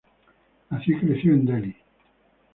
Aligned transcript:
Nació 0.71 0.97
y 0.97 0.99
creció 0.99 1.33
en 1.33 1.45
Delhi. 1.45 1.75